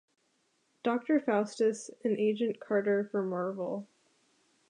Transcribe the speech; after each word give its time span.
Doctor 0.83 1.19
Faustus, 1.19 1.91
in 2.03 2.17
"Agent 2.17 2.59
Carter" 2.59 3.07
for 3.11 3.21
Marvel. 3.21 3.87